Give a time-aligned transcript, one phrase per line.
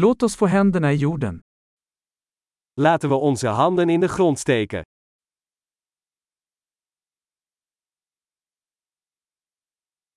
[0.00, 1.40] Låt oss få händerna i jorden.
[2.80, 4.84] Laten we onze handen in de grond steken.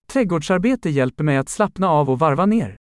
[0.07, 2.77] Trädgårdsarbete hjälper mig att slappna av och varva ner.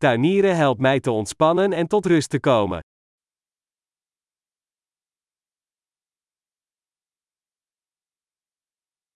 [0.00, 2.82] Tuinieren helpt mij te ontspannen en tot rust te komen.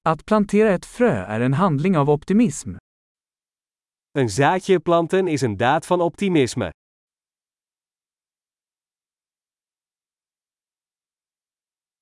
[0.02, 2.76] Att plantera ett frö är en handling av optimism.
[4.16, 6.70] Een zaadje planten is een daad van optimisme.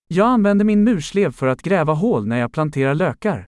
[0.06, 3.45] Jag använder min murslev för att gräva hål när jag planterar lökar.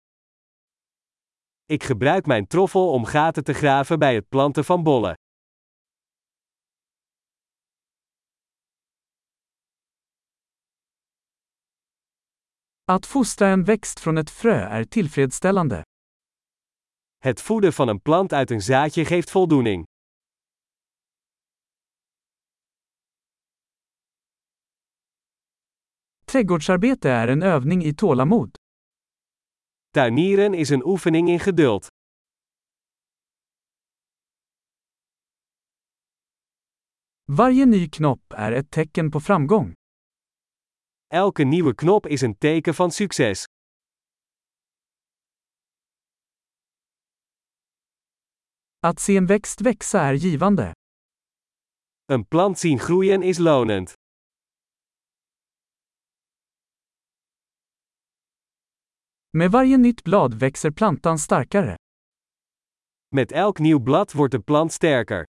[1.66, 5.14] Ik gebruik mijn troffel om gaten te graven bij het planten van bollen.
[12.84, 15.84] Att fostra en växt från ett frö är tillfredsställande.
[17.26, 19.84] Het voeden van een plant uit een zaadje geeft voldoening.
[26.24, 28.58] Trädgårdsarbete är en övning i tålamod.
[29.91, 31.86] Tuinieren is een oefening in geduld.
[37.24, 39.72] Varje ny knopp är ett tecken på framgång.
[41.06, 43.44] Elke nieuwe knop is een teken van succes.
[48.80, 50.74] Att se en växt växa är givande.
[52.12, 53.91] Een plant zien groeien is lonend.
[59.30, 61.77] Med varje nytt blad växer plantan starkare.
[63.14, 65.24] Met elk nieuw blad wordt de plant sterker.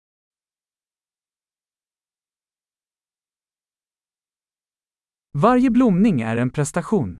[5.31, 7.17] Varje blomning är en prestation.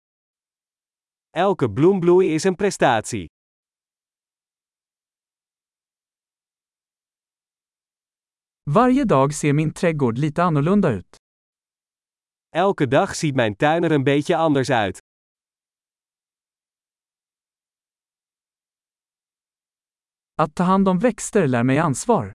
[1.37, 3.27] Elke bloembloei is een prestatie.
[8.69, 11.15] Varje dag ser min trädgård lite annorlunda ut.
[12.55, 14.99] Elke dag ziet mijn tuin er een beetje anders uit.
[20.35, 22.31] Att ta hand om växter lär mig ansvar.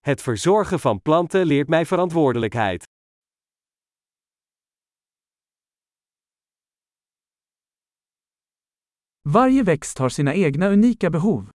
[0.00, 2.84] Het verzorgen van planten leert mij verantwoordelijkheid.
[9.28, 11.48] Varje växt har sina egna unika behov.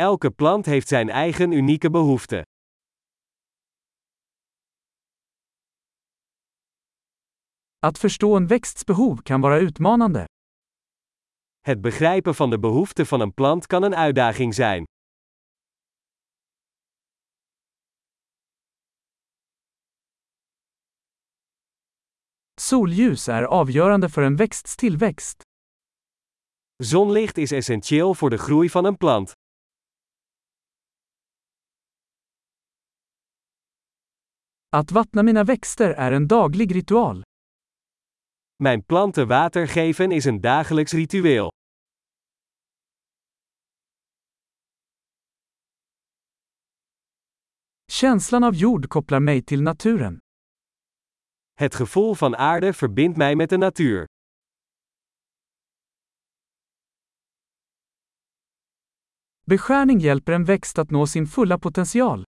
[0.00, 2.42] Elke plant heeft zijn eigen unieke behoeften.
[7.78, 10.24] Att förstå en växts behov kan vara utmanande.
[11.60, 14.84] Het begrijpen van de behoeften van een plant kan een uitdaging zijn.
[22.60, 25.42] Solljus är avgörande för en växts tillväxt.
[26.82, 29.39] Zonlicht is essentieel voor de groei van een plant.
[34.72, 37.22] Att vattna mina växter är en daglig ritual.
[38.62, 41.50] Mijn planten water geven is een dagelijks ritueel.
[47.92, 50.18] Känslan av jord kopplar mig till naturen.
[51.54, 54.06] Het gevoel van aarde verbindt mij met de natuur.
[59.46, 62.24] Beskärning hjälper en växt att nå sin fulla potential.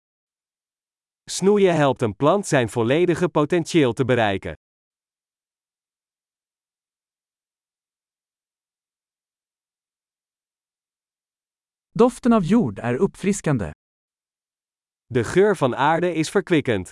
[1.30, 4.54] Snoeien helpt een plant zijn volledige potentieel te bereiken.
[11.90, 13.70] Doften av jord är uppfriskande.
[15.06, 16.90] De geur van aarde is verkwikkend.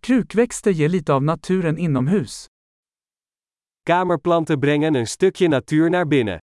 [0.00, 2.46] Krukväxter ger lite av naturen inomhus.
[3.82, 6.45] Kamerplanten brengen een stukje natuur naar binnen.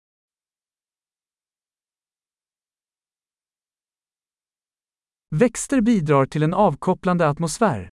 [5.36, 7.90] Växter bidrar till en avkopplande atmosfär.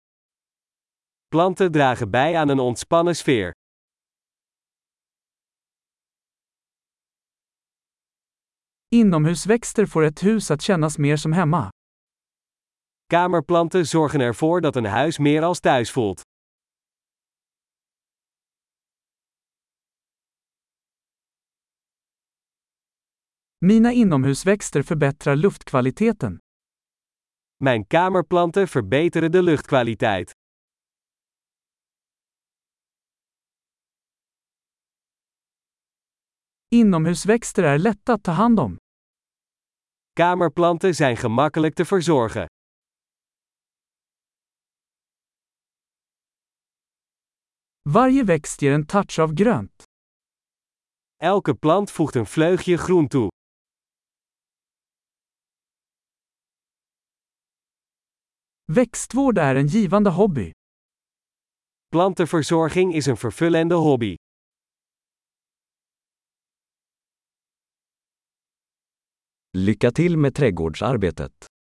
[1.32, 3.52] Planten dragen bij aan een ontspannen sfeer.
[8.90, 11.72] Inomhusväxter får ett hus att kännas mer som hemma.
[13.10, 16.22] Kamerplanten zorgen ervoor dat een huis meer als thuis voelt.
[23.60, 26.40] Mina inomhusväxter förbättrar luftkvaliteten.
[27.64, 30.32] Mijn kamerplanten verbeteren de luchtkwaliteit.
[36.68, 38.78] Inomhusväxter är lätta att ta hand om.
[40.14, 42.46] Kamerplanten zijn gemakkelijk te verzorgen.
[47.90, 49.84] Varje växt ger en touch av grönt.
[51.18, 53.33] Elke plant voegt een vleugje groen toe.
[58.76, 60.52] Växtvård är en givande hobby.
[61.92, 64.16] Plantenverzorging is een vervullende hobby.
[69.58, 71.53] Lycka till med trädgårdsarbetet.